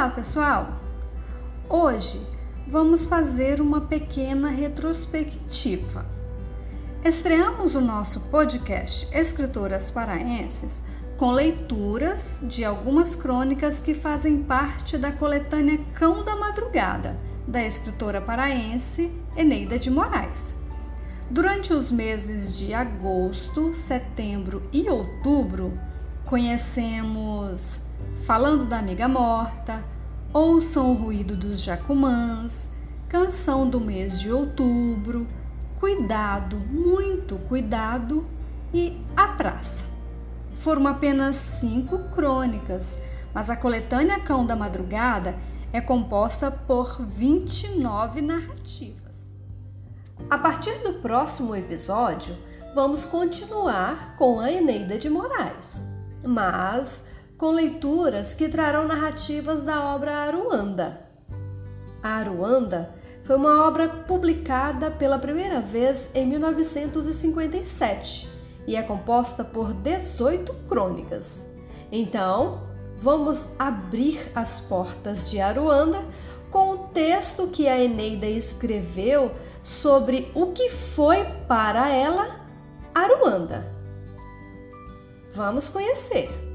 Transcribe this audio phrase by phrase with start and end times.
[0.00, 0.68] Olá, pessoal!
[1.68, 2.26] Hoje
[2.66, 6.06] vamos fazer uma pequena retrospectiva.
[7.04, 10.80] Estreamos o nosso podcast Escritoras Paraenses
[11.18, 17.14] com leituras de algumas crônicas que fazem parte da coletânea Cão da Madrugada,
[17.46, 20.54] da escritora paraense Eneida de Moraes.
[21.30, 25.78] Durante os meses de agosto, setembro e outubro,
[26.24, 27.82] conhecemos
[28.26, 29.82] Falando da Amiga Morta,
[30.32, 32.68] Ouçam o Ruído dos Jacumãs,
[33.08, 35.26] Canção do mês de outubro,
[35.80, 38.24] Cuidado, Muito Cuidado
[38.72, 39.84] e A Praça.
[40.54, 42.96] Foram apenas cinco crônicas,
[43.34, 45.34] mas a coletânea Cão da Madrugada
[45.72, 49.34] é composta por 29 narrativas.
[50.30, 52.38] A partir do próximo episódio,
[52.72, 55.84] vamos continuar com a Eneida de Moraes,
[56.22, 57.08] mas
[57.40, 61.00] com leituras que trarão narrativas da obra Aruanda.
[62.02, 68.28] A Aruanda foi uma obra publicada pela primeira vez em 1957
[68.66, 71.54] e é composta por 18 crônicas.
[71.90, 76.04] Então, vamos abrir as portas de Aruanda
[76.50, 79.30] com o texto que a Eneida escreveu
[79.62, 82.38] sobre o que foi para ela
[82.94, 83.66] Aruanda.
[85.32, 86.49] Vamos conhecer.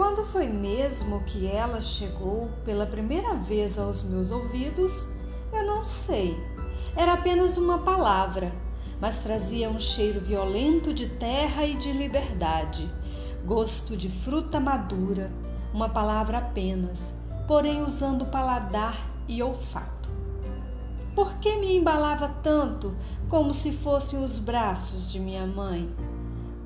[0.00, 5.06] Quando foi mesmo que ela chegou pela primeira vez aos meus ouvidos,
[5.52, 6.42] eu não sei.
[6.96, 8.50] Era apenas uma palavra,
[8.98, 12.90] mas trazia um cheiro violento de terra e de liberdade,
[13.44, 15.30] gosto de fruta madura,
[15.70, 18.96] uma palavra apenas, porém usando paladar
[19.28, 20.08] e olfato.
[21.14, 22.96] Por que me embalava tanto
[23.28, 25.94] como se fossem os braços de minha mãe?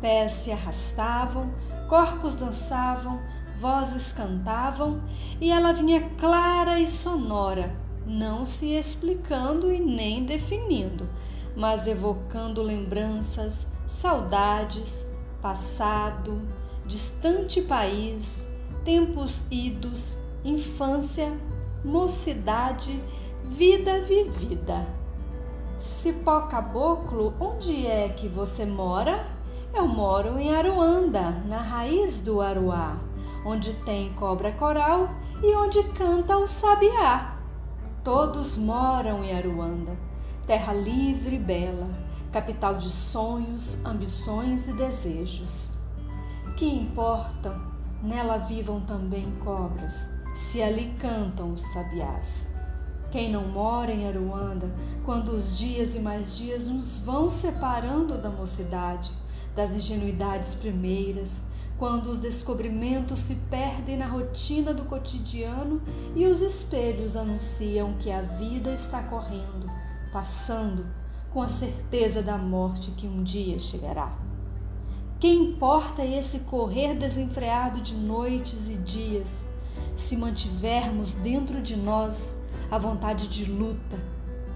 [0.00, 1.54] Pés se arrastavam,
[1.90, 3.18] corpos dançavam,
[3.60, 5.02] vozes cantavam
[5.40, 7.74] e ela vinha clara e sonora,
[8.06, 11.08] não se explicando e nem definindo,
[11.56, 16.40] mas evocando lembranças, saudades, passado,
[16.86, 18.54] distante país,
[18.84, 21.36] tempos idos, infância,
[21.84, 23.02] mocidade,
[23.42, 24.86] vida vivida.
[25.76, 29.39] Cipó Caboclo, onde é que você mora?
[29.72, 32.98] Eu moro em Aruanda, na raiz do Aruá,
[33.44, 35.08] onde tem cobra coral
[35.42, 37.38] e onde canta o sabiá.
[38.02, 39.96] Todos moram em Aruanda,
[40.44, 41.88] terra livre e bela,
[42.32, 45.70] capital de sonhos, ambições e desejos.
[46.56, 47.56] Que importa,
[48.02, 52.54] nela vivam também cobras, se ali cantam os sabiás.
[53.12, 54.70] Quem não mora em Aruanda,
[55.04, 59.12] quando os dias e mais dias nos vão separando da mocidade,
[59.54, 61.42] das ingenuidades primeiras,
[61.78, 65.80] quando os descobrimentos se perdem na rotina do cotidiano
[66.14, 69.66] e os espelhos anunciam que a vida está correndo,
[70.12, 70.86] passando,
[71.30, 74.12] com a certeza da morte que um dia chegará.
[75.18, 79.46] Quem importa esse correr desenfreado de noites e dias,
[79.96, 83.98] se mantivermos dentro de nós a vontade de luta,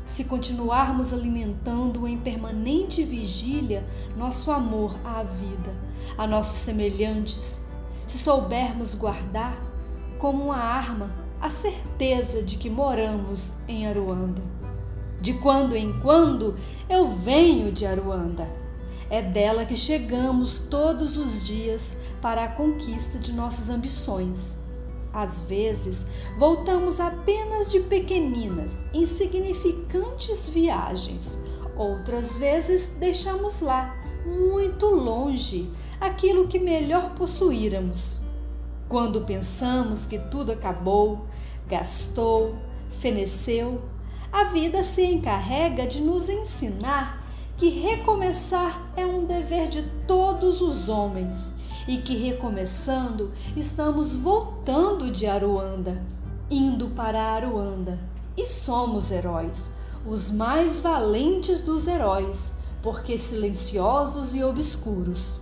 [0.04, 5.75] se continuarmos alimentando em permanente vigília nosso amor à vida,
[6.19, 7.65] a nossos semelhantes,
[8.06, 9.56] se soubermos guardar
[10.19, 11.10] como uma arma
[11.41, 14.43] a certeza de que moramos em Aruanda.
[15.20, 16.56] De quando em quando
[16.88, 18.47] eu venho de Aruanda.
[19.10, 24.63] É dela que chegamos todos os dias para a conquista de nossas ambições
[25.14, 31.38] às vezes, voltamos apenas de pequeninas, insignificantes viagens.
[31.76, 35.70] Outras vezes, deixamos lá, muito longe,
[36.00, 38.22] aquilo que melhor possuíramos.
[38.88, 41.26] Quando pensamos que tudo acabou,
[41.69, 42.52] gastou,
[42.98, 43.82] feneceu,
[44.32, 47.25] a vida se encarrega de nos ensinar
[47.56, 51.55] que recomeçar é um dever de todos os homens
[51.86, 56.02] e que recomeçando estamos voltando de Aruanda,
[56.50, 57.98] indo para Aruanda.
[58.36, 59.70] E somos heróis,
[60.06, 65.40] os mais valentes dos heróis, porque silenciosos e obscuros.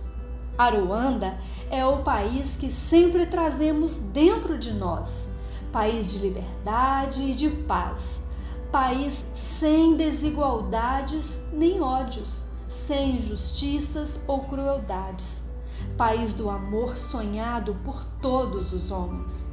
[0.57, 1.37] Aruanda
[1.71, 5.29] é o país que sempre trazemos dentro de nós,
[5.71, 8.21] país de liberdade e de paz,
[8.71, 15.52] país sem desigualdades nem ódios, sem injustiças ou crueldades
[15.97, 19.51] país do amor sonhado por todos os homens,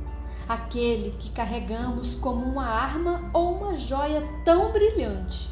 [0.48, 5.50] aquele que carregamos como uma arma ou uma joia tão brilhante,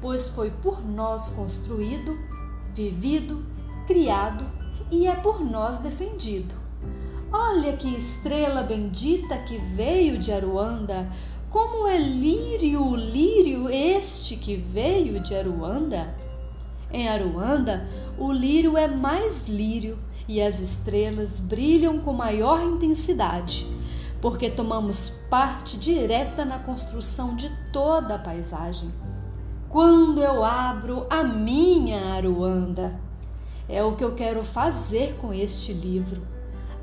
[0.00, 2.18] pois foi por nós construído,
[2.74, 3.44] vivido,
[3.86, 4.44] criado
[4.90, 6.54] e é por nós defendido.
[7.32, 11.10] Olha que estrela bendita que veio de Aruanda!
[11.48, 16.14] Como é lírio, lírio este que veio de Aruanda?
[16.92, 19.98] Em Aruanda, o lírio é mais lírio
[20.28, 23.66] e as estrelas brilham com maior intensidade,
[24.20, 28.92] porque tomamos parte direta na construção de toda a paisagem.
[29.68, 33.00] Quando eu abro a minha Aruanda,
[33.68, 36.22] é o que eu quero fazer com este livro: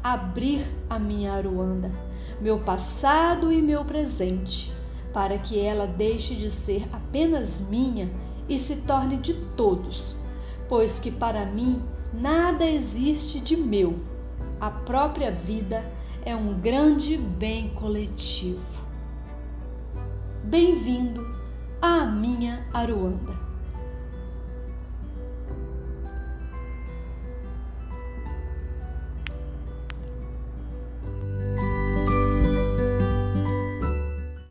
[0.04, 2.10] abrir a minha Aruanda
[2.42, 4.72] meu passado e meu presente,
[5.14, 8.10] para que ela deixe de ser apenas minha
[8.50, 10.16] e se torne de todos,
[10.68, 11.82] pois que para mim
[12.12, 14.00] nada existe de meu.
[14.60, 15.86] A própria vida
[16.26, 18.82] é um grande bem coletivo.
[20.44, 21.26] Bem-vindo
[21.82, 23.49] à minha Aruanda.